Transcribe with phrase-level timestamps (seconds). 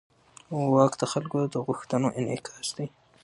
[0.73, 2.87] واک د خلکو د غوښتنو انعکاس دی.